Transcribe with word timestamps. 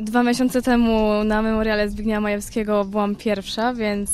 Dwa 0.00 0.22
miesiące 0.22 0.62
temu 0.62 1.24
na 1.24 1.42
memoriale 1.42 1.88
Zbigniewa 1.88 2.20
Majewskiego 2.20 2.84
byłam 2.84 3.16
pierwsza, 3.16 3.74
więc 3.74 4.10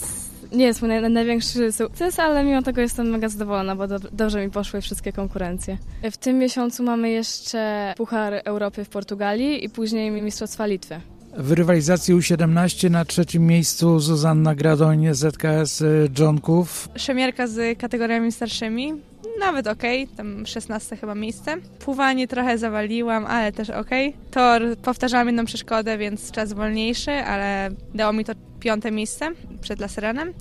nie 0.52 0.64
jest 0.64 0.82
mój 0.82 0.90
naj- 0.90 1.10
największy 1.10 1.72
sukces, 1.72 2.18
ale 2.18 2.44
mimo 2.44 2.62
tego 2.62 2.80
jestem 2.80 3.06
mega 3.10 3.28
zadowolona, 3.28 3.76
bo 3.76 3.86
do, 3.86 3.98
dobrze 3.98 4.44
mi 4.44 4.50
poszły 4.50 4.80
wszystkie 4.80 5.12
konkurencje. 5.12 5.78
W 6.12 6.16
tym 6.16 6.38
miesiącu 6.38 6.82
mamy 6.82 7.10
jeszcze 7.10 7.94
Puchar 7.96 8.34
Europy 8.44 8.84
w 8.84 8.88
Portugalii 8.88 9.64
i 9.64 9.68
później 9.70 10.10
Mistrzostwa 10.10 10.66
Litwy. 10.66 11.00
W 11.38 11.52
rywalizacji 11.52 12.14
U17 12.14 12.90
na 12.90 13.04
trzecim 13.04 13.46
miejscu 13.46 14.00
Zuzanna 14.00 14.54
Gradoń, 14.54 15.06
ZKS 15.14 15.84
Dżonków. 16.12 16.88
Szemierka 16.96 17.46
z 17.46 17.78
kategoriami 17.78 18.32
starszymi, 18.32 18.92
nawet 19.40 19.66
okej, 19.66 20.08
tam 20.08 20.46
16 20.46 20.96
chyba 20.96 21.14
miejsce. 21.14 21.56
Pływanie 21.78 22.28
trochę 22.28 22.58
zawaliłam, 22.58 23.26
ale 23.26 23.52
też 23.52 23.70
okej. 23.70 24.16
Tor 24.30 24.62
powtarzałam 24.82 25.26
jedną 25.26 25.44
przeszkodę, 25.44 25.98
więc 25.98 26.30
czas 26.30 26.52
wolniejszy, 26.52 27.12
ale 27.12 27.70
dało 27.94 28.12
mi 28.12 28.24
to 28.24 28.32
piąte 28.60 28.90
miejsce 28.90 29.30
przed 29.60 29.80
laseranem. 29.80 30.32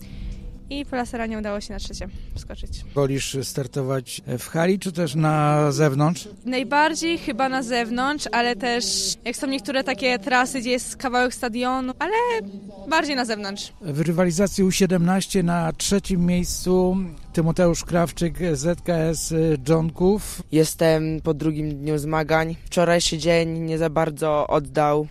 I 0.70 0.86
po 0.86 0.96
laseranie 0.96 1.38
udało 1.38 1.62
się 1.62 1.74
na 1.74 1.80
trzecie 1.80 2.08
skoczyć. 2.36 2.70
Wolisz 2.96 3.38
startować 3.44 4.22
w 4.40 4.48
hali 4.48 4.80
czy 4.80 4.92
też 4.92 5.16
na 5.16 5.72
zewnątrz? 5.72 6.30
Najbardziej 6.46 7.18
chyba 7.18 7.50
na 7.50 7.64
zewnątrz, 7.64 8.28
ale 8.32 8.56
też 8.56 8.86
jak 9.26 9.36
są 9.36 9.48
niektóre 9.48 9.84
takie 9.84 10.20
trasy, 10.20 10.60
gdzie 10.60 10.70
jest 10.72 10.98
kawałek 10.98 11.34
stadionu, 11.34 11.94
ale 12.00 12.14
bardziej 12.90 13.16
na 13.16 13.26
zewnątrz. 13.26 13.74
W 13.82 14.02
rywalizacji 14.02 14.64
U17 14.64 15.44
na 15.44 15.74
trzecim 15.74 16.26
miejscu 16.26 16.98
Tymoteusz 17.34 17.84
Krawczyk, 17.84 18.38
ZKS 18.54 19.34
Dżonków. 19.64 20.42
Jestem 20.52 21.22
po 21.24 21.34
drugim 21.34 21.78
dniu 21.78 21.98
zmagań. 21.98 22.56
Wczorajszy 22.66 23.18
dzień 23.18 23.60
nie 23.60 23.78
za 23.78 23.90
bardzo 23.90 24.48
oddał, 24.48 25.08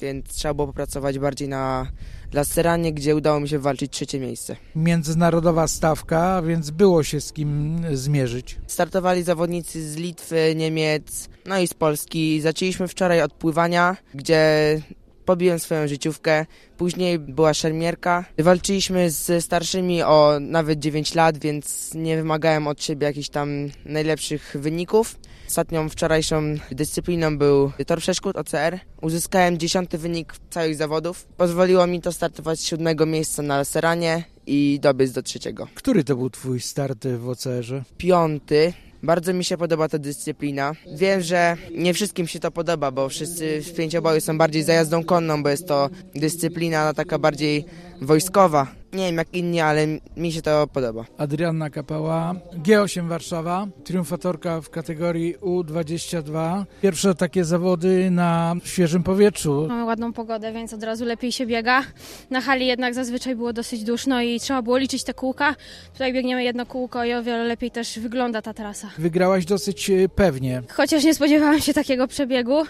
więc 0.00 0.34
trzeba 0.34 0.54
było 0.54 0.66
popracować 0.66 1.18
bardziej 1.18 1.48
na 1.48 1.86
laseranie, 2.32 2.92
gdzie 2.92 3.16
udało 3.16 3.40
mi 3.40 3.48
się 3.48 3.58
walczyć 3.58 3.92
trzecie 3.92 4.20
miejsce. 4.20 4.56
Międzynarodowa 4.76 5.68
stawka, 5.68 6.42
więc 6.42 6.70
było 6.70 7.02
się 7.02 7.20
z 7.20 7.32
kim 7.32 7.80
zmierzyć. 7.92 8.58
Startowali 8.66 9.22
zawodnicy 9.22 9.90
z 9.90 9.96
Litwy, 9.96 10.54
Niemiec, 10.56 11.28
no 11.46 11.58
i 11.58 11.68
z 11.68 11.74
Polski. 11.74 12.40
Zaczęliśmy 12.40 12.88
wczoraj 12.88 13.22
od 13.22 13.32
pływania, 13.32 13.96
gdzie 14.14 14.80
pobiłem 15.26 15.58
swoją 15.58 15.88
życiówkę. 15.88 16.46
Później 16.76 17.18
była 17.18 17.54
szermierka. 17.54 18.24
Walczyliśmy 18.38 19.10
z 19.10 19.44
starszymi 19.44 20.02
o 20.02 20.36
nawet 20.40 20.78
9 20.78 21.14
lat, 21.14 21.38
więc 21.38 21.94
nie 21.94 22.16
wymagałem 22.16 22.66
od 22.66 22.82
siebie 22.82 23.06
jakichś 23.06 23.28
tam 23.28 23.68
najlepszych 23.84 24.56
wyników. 24.60 25.16
Ostatnią 25.48 25.88
wczorajszą 25.88 26.54
dyscypliną 26.70 27.38
był 27.38 27.72
tor 27.86 27.98
przeszkód 27.98 28.36
OCR. 28.36 28.78
Uzyskałem 29.02 29.58
dziesiąty 29.58 29.98
wynik 29.98 30.34
całych 30.50 30.76
zawodów. 30.76 31.28
Pozwoliło 31.36 31.86
mi 31.86 32.00
to 32.00 32.12
startować 32.12 32.60
z 32.60 32.64
siódmego 32.64 33.06
miejsca 33.06 33.42
na 33.42 33.56
laseranie 33.56 34.24
i 34.46 34.78
dobyć 34.82 35.12
do 35.12 35.22
trzeciego. 35.22 35.68
Który 35.74 36.04
to 36.04 36.16
był 36.16 36.30
twój 36.30 36.60
start 36.60 37.06
w 37.06 37.28
OCR-ze? 37.28 37.82
Piąty. 37.98 38.72
Bardzo 39.06 39.32
mi 39.32 39.44
się 39.44 39.56
podoba 39.56 39.88
ta 39.88 39.98
dyscyplina. 39.98 40.72
Wiem, 40.96 41.20
że 41.20 41.56
nie 41.74 41.94
wszystkim 41.94 42.26
się 42.26 42.40
to 42.40 42.50
podoba, 42.50 42.90
bo 42.90 43.08
wszyscy 43.08 43.62
w 43.62 43.74
pięcioboju 43.74 44.20
są 44.20 44.38
bardziej 44.38 44.62
za 44.62 44.72
jazdą 44.72 45.04
konną, 45.04 45.42
bo 45.42 45.48
jest 45.48 45.68
to 45.68 45.90
dyscyplina 46.14 46.94
taka 46.94 47.18
bardziej 47.18 47.64
wojskowa. 48.00 48.66
Nie 48.96 49.06
wiem 49.06 49.16
jak 49.16 49.34
inni, 49.34 49.60
ale 49.60 49.86
mi 50.16 50.32
się 50.32 50.42
to 50.42 50.66
podoba. 50.66 51.04
Adrianna 51.18 51.70
Kapała, 51.70 52.34
G8 52.64 53.08
Warszawa, 53.08 53.66
triumfatorka 53.84 54.60
w 54.60 54.70
kategorii 54.70 55.36
U22. 55.36 56.64
Pierwsze 56.82 57.14
takie 57.14 57.44
zawody 57.44 58.10
na 58.10 58.54
świeżym 58.64 59.02
powietrzu. 59.02 59.66
Mamy 59.68 59.84
ładną 59.84 60.12
pogodę, 60.12 60.52
więc 60.52 60.72
od 60.72 60.82
razu 60.82 61.04
lepiej 61.04 61.32
się 61.32 61.46
biega. 61.46 61.82
Na 62.30 62.40
hali 62.40 62.66
jednak 62.66 62.94
zazwyczaj 62.94 63.36
było 63.36 63.52
dosyć 63.52 63.84
duszno 63.84 64.22
i 64.22 64.40
trzeba 64.40 64.62
było 64.62 64.76
liczyć 64.76 65.04
te 65.04 65.14
kółka. 65.14 65.54
Tutaj 65.92 66.12
biegniemy 66.12 66.44
jedno 66.44 66.66
kółko 66.66 67.04
i 67.04 67.14
o 67.14 67.22
wiele 67.22 67.44
lepiej 67.44 67.70
też 67.70 67.98
wygląda 67.98 68.42
ta 68.42 68.54
trasa. 68.54 68.90
Wygrałaś 68.98 69.44
dosyć 69.44 69.90
e, 69.90 70.08
pewnie. 70.08 70.62
Chociaż 70.72 71.04
nie 71.04 71.14
spodziewałam 71.14 71.60
się 71.60 71.74
takiego 71.74 72.08
przebiegu 72.08 72.64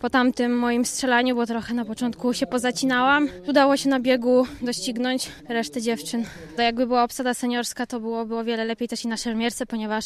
po 0.00 0.10
tamtym 0.10 0.58
moim 0.58 0.84
strzelaniu, 0.84 1.36
bo 1.36 1.46
trochę 1.46 1.74
na 1.74 1.84
początku 1.84 2.34
się 2.34 2.46
pozacinałam. 2.46 3.28
Udało 3.48 3.76
się 3.76 3.88
na 3.88 4.00
biegu 4.00 4.46
doścignąć 4.62 5.28
resztę 5.48 5.82
dziewczyn. 5.82 6.24
To 6.56 6.62
jakby 6.62 6.86
była 6.86 7.02
obsada 7.02 7.34
seniorska, 7.34 7.86
to 7.86 8.00
byłoby 8.00 8.36
o 8.36 8.44
wiele 8.44 8.64
lepiej 8.64 8.88
też 8.88 9.04
i 9.04 9.08
na 9.08 9.16
szermierce, 9.16 9.66
ponieważ 9.66 10.04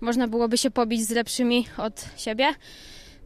można 0.00 0.28
byłoby 0.28 0.58
się 0.58 0.70
pobić 0.70 1.06
z 1.06 1.10
lepszymi 1.10 1.66
od 1.78 2.04
siebie. 2.16 2.54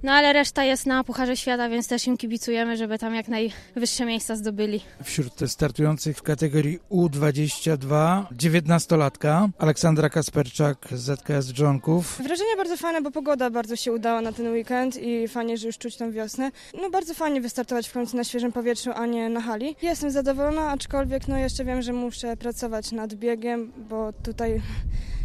No 0.05 0.13
ale 0.13 0.33
reszta 0.33 0.65
jest 0.65 0.87
na 0.87 1.05
Pucharze 1.05 1.37
Świata, 1.37 1.69
więc 1.69 1.89
też 1.89 2.07
im 2.07 2.17
kibicujemy, 2.17 2.77
żeby 2.77 2.99
tam 2.99 3.15
jak 3.15 3.29
najwyższe 3.29 4.05
miejsca 4.05 4.37
zdobyli. 4.37 4.81
Wśród 5.03 5.33
startujących 5.47 6.17
w 6.17 6.23
kategorii 6.23 6.79
U22 6.91 8.23
19-latka 8.33 9.49
Aleksandra 9.59 10.11
Kasperczak, 10.11 10.89
ZKS 10.93 11.53
Dżonków. 11.53 12.19
Wrażenie 12.25 12.57
bardzo 12.57 12.77
fajne, 12.77 13.03
bo 13.03 13.11
pogoda 13.11 13.51
bardzo 13.51 13.77
się 13.77 13.93
udała 13.93 14.21
na 14.21 14.33
ten 14.33 14.53
weekend 14.53 14.97
i 14.97 15.29
fajnie, 15.29 15.57
że 15.59 15.67
już 15.67 15.79
czuć 15.79 15.97
tą 15.97 16.13
wiosnę. 16.13 16.51
No 16.83 16.91
bardzo 16.91 17.15
fajnie 17.15 17.41
wystartować 17.41 17.89
w 17.89 17.93
końcu 17.93 18.17
na 18.17 18.25
świeżym 18.25 18.53
powietrzu, 18.53 18.91
a 18.95 19.07
nie 19.07 19.29
na 19.29 19.41
hali. 19.41 19.77
Jestem 19.83 20.11
zadowolona, 20.11 20.71
aczkolwiek 20.71 21.29
no 21.29 21.39
jeszcze 21.39 21.65
wiem, 21.65 21.83
że 21.83 21.93
muszę 21.93 22.37
pracować 22.37 22.93
nad 22.93 23.15
biegiem, 23.15 23.73
bo 23.89 24.13
tutaj 24.13 24.63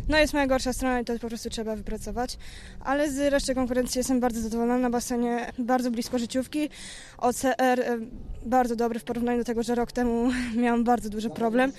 no 0.10 0.18
jest 0.18 0.34
moja 0.34 0.48
gorsza 0.48 0.74
strona 0.74 1.00
i 1.00 1.06
to 1.06 1.20
po 1.20 1.28
prostu 1.28 1.50
trzeba 1.50 1.76
wypracować. 1.76 2.38
Ale 2.80 3.12
z 3.12 3.32
reszty 3.32 3.56
konkurencji 3.56 4.00
jestem 4.00 4.20
bardzo 4.20 4.42
zadowolona 4.42 4.80
na 4.80 4.90
basenie, 4.90 5.52
bardzo 5.60 5.92
blisko 5.92 6.20
życiówki. 6.20 6.70
OCR 7.18 7.80
e, 7.80 7.98
bardzo 8.46 8.76
dobry 8.76 9.00
w 9.00 9.04
porównaniu 9.04 9.38
do 9.38 9.44
tego, 9.44 9.64
że 9.64 9.76
rok 9.76 9.92
temu 9.92 10.30
miałam 10.64 10.84
bardzo 10.84 11.10
duży 11.10 11.30
problem. 11.30 11.72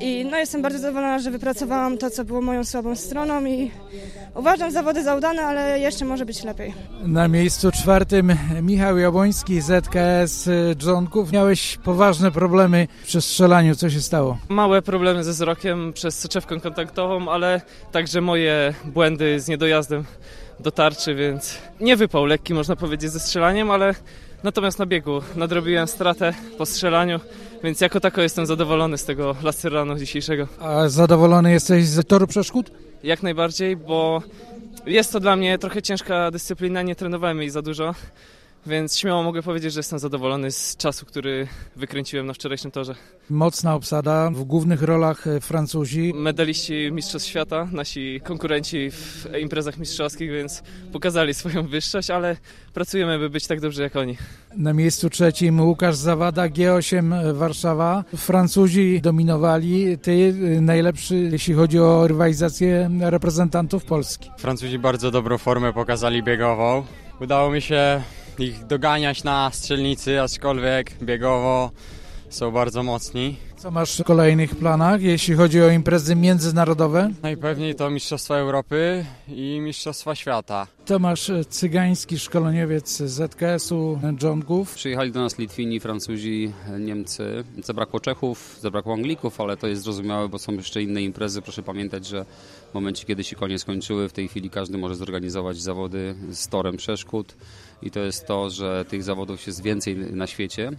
I 0.00 0.26
no 0.30 0.36
jestem 0.36 0.62
bardzo 0.62 0.78
zadowolona, 0.78 1.18
że 1.18 1.30
wypracowałam 1.30 1.98
to, 1.98 2.10
co 2.10 2.24
było 2.24 2.40
moją 2.40 2.64
słabą 2.64 2.96
stroną 2.96 3.44
i 3.44 3.70
uważam 4.34 4.70
zawody 4.70 5.04
za 5.04 5.14
udane, 5.14 5.42
ale 5.42 5.80
jeszcze 5.80 6.04
może 6.04 6.26
być 6.26 6.44
lepiej. 6.44 6.74
Na 7.02 7.28
miejscu 7.28 7.70
czwartym 7.72 8.32
Michał 8.62 8.98
Jabłoński, 8.98 9.60
ZKS 9.60 10.48
Dżonków. 10.76 11.32
Miałeś 11.32 11.78
poważne 11.84 12.30
problemy 12.30 12.88
przy 13.04 13.20
strzelaniu. 13.20 13.74
Co 13.74 13.90
się 13.90 14.00
stało? 14.00 14.38
Małe 14.48 14.82
problemy 14.82 15.24
ze 15.24 15.30
wzrokiem 15.30 15.92
przez 15.92 16.18
soczewkę 16.18 16.60
kontaktową, 16.60 17.28
ale 17.30 17.60
także 17.92 18.20
moje 18.20 18.74
błędy 18.84 19.40
z 19.40 19.48
niedojazdem 19.48 20.04
do 20.60 20.70
tarczy, 20.70 21.14
więc 21.14 21.58
nie 21.80 21.96
wypał 21.96 22.26
lekki, 22.26 22.54
można 22.54 22.76
powiedzieć, 22.76 23.10
ze 23.10 23.20
strzelaniem, 23.20 23.70
ale 23.70 23.94
natomiast 24.42 24.78
na 24.78 24.86
biegu 24.86 25.22
nadrobiłem 25.36 25.88
stratę 25.88 26.34
po 26.58 26.66
strzelaniu, 26.66 27.20
więc 27.64 27.80
jako 27.80 28.00
tako 28.00 28.20
jestem 28.20 28.46
zadowolony 28.46 28.98
z 28.98 29.04
tego 29.04 29.36
laseranu 29.42 29.98
dzisiejszego. 29.98 30.48
A 30.60 30.88
zadowolony 30.88 31.52
jesteś 31.52 31.84
z 31.84 32.06
toru 32.06 32.26
przeszkód? 32.26 32.70
Jak 33.02 33.22
najbardziej, 33.22 33.76
bo 33.76 34.22
jest 34.86 35.12
to 35.12 35.20
dla 35.20 35.36
mnie 35.36 35.58
trochę 35.58 35.82
ciężka 35.82 36.30
dyscyplina, 36.30 36.82
nie 36.82 36.94
trenowałem 36.94 37.40
jej 37.40 37.50
za 37.50 37.62
dużo, 37.62 37.94
więc 38.68 38.98
śmiało 38.98 39.22
mogę 39.22 39.42
powiedzieć, 39.42 39.72
że 39.72 39.78
jestem 39.78 39.98
zadowolony 39.98 40.50
z 40.50 40.76
czasu, 40.76 41.06
który 41.06 41.48
wykręciłem 41.76 42.26
na 42.26 42.32
wczorajszym 42.32 42.70
torze. 42.70 42.94
Mocna 43.30 43.74
obsada, 43.74 44.30
w 44.30 44.44
głównych 44.44 44.82
rolach 44.82 45.24
Francuzi. 45.40 46.12
Medaliści 46.14 46.92
Mistrzostw 46.92 47.28
Świata, 47.28 47.68
nasi 47.72 48.20
konkurenci 48.24 48.90
w 48.90 49.26
imprezach 49.40 49.78
mistrzowskich, 49.78 50.30
więc 50.30 50.62
pokazali 50.92 51.34
swoją 51.34 51.66
wyższość, 51.66 52.10
ale 52.10 52.36
pracujemy, 52.74 53.18
by 53.18 53.30
być 53.30 53.46
tak 53.46 53.60
dobrze 53.60 53.82
jak 53.82 53.96
oni. 53.96 54.16
Na 54.56 54.72
miejscu 54.72 55.10
trzecim 55.10 55.60
Łukasz 55.60 55.96
Zawada, 55.96 56.48
G8 56.48 57.34
Warszawa. 57.34 58.04
Francuzi 58.16 59.00
dominowali, 59.00 59.98
ty 59.98 60.34
najlepszy, 60.60 61.16
jeśli 61.32 61.54
chodzi 61.54 61.78
o 61.78 62.08
rywalizację 62.08 62.90
reprezentantów 63.00 63.84
Polski. 63.84 64.30
Francuzi 64.38 64.78
bardzo 64.78 65.10
dobrą 65.10 65.38
formę 65.38 65.72
pokazali 65.72 66.22
biegową. 66.22 66.84
Udało 67.20 67.50
mi 67.50 67.60
się 67.62 68.02
ich 68.40 68.64
doganiać 68.66 69.24
na 69.24 69.50
strzelnicy, 69.52 70.22
aczkolwiek 70.22 70.92
biegowo 71.02 71.70
są 72.30 72.50
bardzo 72.50 72.82
mocni. 72.82 73.47
Co 73.58 73.70
masz 73.70 73.98
w 73.98 74.04
kolejnych 74.04 74.56
planach, 74.56 75.02
jeśli 75.02 75.34
chodzi 75.34 75.62
o 75.62 75.70
imprezy 75.70 76.16
międzynarodowe? 76.16 77.10
Najpewniej 77.22 77.74
to 77.74 77.90
Mistrzostwa 77.90 78.36
Europy 78.36 79.04
i 79.28 79.60
Mistrzostwa 79.60 80.14
Świata. 80.14 80.66
Tomasz 80.86 81.30
Cygański, 81.48 82.18
szkoleniowiec 82.18 82.96
ZKS-u 82.96 84.00
Dżongów. 84.14 84.74
Przyjechali 84.74 85.12
do 85.12 85.20
nas 85.20 85.38
Litwini, 85.38 85.80
Francuzi, 85.80 86.52
Niemcy. 86.80 87.44
Zabrakło 87.64 88.00
Czechów, 88.00 88.58
zabrakło 88.60 88.94
Anglików, 88.94 89.40
ale 89.40 89.56
to 89.56 89.66
jest 89.66 89.82
zrozumiałe, 89.82 90.28
bo 90.28 90.38
są 90.38 90.52
jeszcze 90.52 90.82
inne 90.82 91.02
imprezy. 91.02 91.42
Proszę 91.42 91.62
pamiętać, 91.62 92.06
że 92.06 92.24
w 92.70 92.74
momencie, 92.74 93.04
kiedy 93.06 93.24
się 93.24 93.36
konie 93.36 93.58
skończyły, 93.58 94.08
w 94.08 94.12
tej 94.12 94.28
chwili 94.28 94.50
każdy 94.50 94.78
może 94.78 94.94
zorganizować 94.94 95.60
zawody 95.60 96.14
z 96.30 96.48
torem 96.48 96.76
przeszkód 96.76 97.34
i 97.82 97.90
to 97.90 98.00
jest 98.00 98.26
to, 98.26 98.50
że 98.50 98.84
tych 98.88 99.02
zawodów 99.02 99.46
jest 99.46 99.62
więcej 99.62 99.96
na 99.96 100.26
świecie 100.26 100.72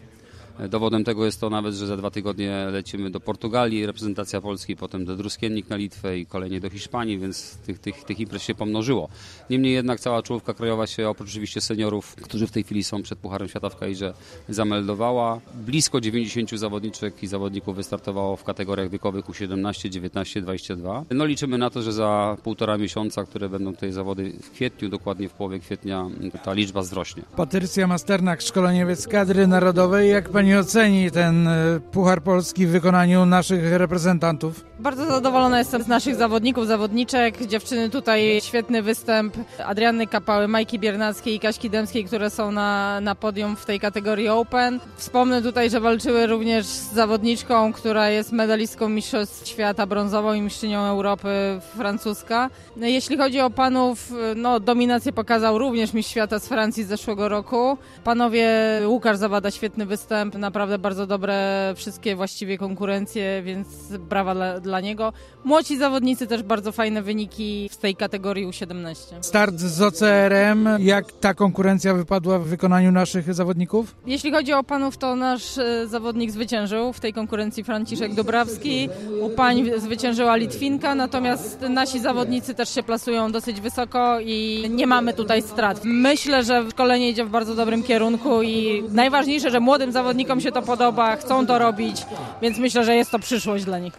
Dowodem 0.70 1.04
tego 1.04 1.26
jest 1.26 1.42
to 1.42 1.50
nawet, 1.50 1.74
że 1.74 1.88
za 1.88 1.98
dwa 1.98 2.12
tygodnie 2.12 2.66
lecimy 2.72 3.10
do 3.10 3.20
Portugalii, 3.20 3.86
reprezentacja 3.86 4.42
Polski, 4.42 4.76
potem 4.76 5.06
do 5.06 5.16
Druskiennik 5.16 5.70
na 5.70 5.76
Litwę 5.76 6.18
i 6.18 6.26
kolejnie 6.26 6.60
do 6.60 6.70
Hiszpanii, 6.70 7.20
więc 7.20 7.58
tych, 7.58 7.80
tych, 7.80 8.04
tych 8.04 8.20
imprez 8.20 8.44
się 8.44 8.56
pomnożyło. 8.56 9.10
Niemniej 9.50 9.74
jednak 9.74 10.00
cała 10.00 10.24
czołówka 10.24 10.54
krajowa 10.54 10.88
się, 10.88 11.10
oprócz 11.10 11.30
oczywiście 11.30 11.62
seniorów, 11.62 12.16
którzy 12.16 12.48
w 12.48 12.52
tej 12.52 12.64
chwili 12.64 12.84
są 12.84 13.04
przed 13.04 13.20
Pucharem 13.20 13.48
Świata 13.48 13.70
w 13.70 13.78
Kairze, 13.78 14.14
zameldowała. 14.50 15.40
Blisko 15.54 16.02
90 16.02 16.50
zawodniczek 16.50 17.24
i 17.24 17.28
zawodników 17.28 17.76
wystartowało 17.76 18.36
w 18.36 18.44
kategoriach 18.44 18.90
wiekowych 18.90 19.26
U17, 19.26 19.90
19, 19.90 20.42
22. 20.42 21.06
No 21.12 21.26
liczymy 21.26 21.58
na 21.58 21.70
to, 21.70 21.82
że 21.82 21.94
za 21.94 22.38
półtora 22.44 22.78
miesiąca, 22.78 23.24
które 23.24 23.50
będą 23.50 23.74
te 23.74 23.92
zawody 23.92 24.34
w 24.44 24.52
kwietniu, 24.52 24.90
dokładnie 24.90 25.30
w 25.30 25.34
połowie 25.34 25.60
kwietnia, 25.60 26.06
ta 26.44 26.54
liczba 26.54 26.82
wzrośnie. 26.82 27.24
Patrycja 27.36 27.88
Masternak, 27.88 28.42
szkoleniowiec 28.42 29.08
kadry 29.08 29.48
narodowej. 29.48 30.10
Jak 30.10 30.30
pani 30.30 30.49
oceni 30.56 31.12
ten 31.12 31.48
e, 31.48 31.80
Puchar 31.92 32.22
Polski 32.24 32.68
w 32.68 32.72
wykonaniu 32.72 33.25
naszych 33.25 33.74
reprezentantów? 33.74 34.66
Bardzo 34.80 35.06
zadowolona 35.06 35.60
jestem 35.60 35.84
z 35.84 35.88
naszych 35.88 36.16
zawodników, 36.16 36.68
zawodniczek. 36.68 37.46
Dziewczyny 37.46 37.90
tutaj 37.90 38.40
świetny 38.42 38.81
występ. 38.81 39.38
Adrianny 39.66 40.07
Kapały, 40.07 40.48
Majki 40.48 40.80
Biernackiej 40.80 41.36
i 41.36 41.40
Kaśki 41.40 41.69
Dębskiej, 41.69 42.06
które 42.06 42.30
są 42.30 42.51
na, 42.51 43.01
na 43.01 43.16
podium 43.16 43.56
w 43.56 43.66
tej 43.66 43.80
kategorii 43.80 44.30
Open. 44.30 44.80
Wspomnę 44.96 45.42
tutaj, 45.42 45.69
że 45.69 45.80
walczyły 45.80 46.28
również 46.28 46.66
z 46.66 46.94
zawodniczką, 46.94 47.74
która 47.74 48.10
jest 48.10 48.31
medalistką 48.31 48.90
Mistrzostw 48.90 49.48
Świata 49.48 49.86
brązową 49.86 50.34
i 50.34 50.42
mistrzynią 50.42 50.86
Europy 50.86 51.30
francuska. 51.78 52.50
No, 52.75 52.88
Jeśli 52.88 53.18
chodzi 53.18 53.40
o 53.40 53.50
panów, 53.50 54.13
no 54.36 54.60
dominację 54.60 55.13
pokazał 55.13 55.57
również 55.57 55.94
mistrz 55.94 56.12
świata 56.12 56.40
z 56.40 56.48
Francji 56.48 56.84
z 56.84 56.88
zeszłego 56.88 57.30
roku. 57.30 57.78
Panowie 58.04 58.50
Łukasz 58.86 59.18
Zawada, 59.18 59.52
świetny 59.52 59.86
występ, 59.86 60.36
naprawdę 60.40 60.80
bardzo 60.80 61.08
dobre 61.08 61.74
wszystkie 61.76 62.16
właściwie 62.16 62.58
konkurencje, 62.58 63.42
więc 63.44 63.68
brawa 63.98 64.34
dla, 64.36 64.60
dla 64.60 64.80
niego. 64.80 65.14
Młodzi 65.44 65.78
zawodnicy 65.78 66.28
też 66.28 66.44
bardzo 66.44 66.72
fajne 66.72 67.02
wyniki 67.02 67.70
w 67.72 67.78
tej 67.78 67.96
kategorii 67.96 68.48
U17. 68.48 68.96
Start 69.22 69.56
z 69.56 69.82
OCR-em. 69.82 70.70
Jak 70.80 71.12
ta 71.12 71.34
konkurencja 71.34 71.94
wypadła 71.94 72.40
w 72.40 72.44
wykonaniu 72.44 72.92
naszych 72.92 73.34
zawodników? 73.34 73.96
Jeśli 74.06 74.32
chodzi 74.32 74.54
o 74.54 74.64
panów, 74.64 74.98
to 74.98 75.16
nasz 75.16 75.58
e, 75.58 75.88
zawodnik 75.88 76.32
zwyciężył 76.32 76.94
w 76.94 77.00
tej 77.00 77.14
konkurencji 77.14 77.64
Franciszek 77.64 78.14
Dobrawski. 78.14 78.90
U 79.22 79.30
pań 79.30 79.72
zwyciężyła 79.78 80.36
Litwinka, 80.36 80.96
natomiast 80.96 81.62
nasi 81.70 82.00
zawodnicy 82.00 82.54
też 82.54 82.76
się 82.76 82.84
plasują 82.84 83.32
dosyć 83.32 83.62
wysoko 83.62 84.20
i 84.20 84.66
nie 84.70 84.88
mamy 84.88 85.14
tutaj 85.14 85.42
strat. 85.42 85.82
Myślę, 85.84 86.44
że 86.44 86.66
szkolenie 86.72 87.10
idzie 87.10 87.26
w 87.26 87.30
bardzo 87.30 87.56
dobrym 87.56 87.84
kierunku 87.84 88.44
i 88.44 88.84
najważniejsze, 88.92 89.52
że 89.52 89.60
młodym 89.60 89.92
zawodnikom 89.92 90.29
się 90.40 90.52
to 90.52 90.62
podoba, 90.62 91.16
chcą 91.16 91.48
to 91.48 91.60
robić, 91.60 92.06
więc 92.42 92.58
myślę, 92.58 92.84
że 92.84 92.96
jest 92.96 93.12
to 93.12 93.20
przyszłość 93.20 93.66
dla 93.66 93.80
nich. 93.80 93.94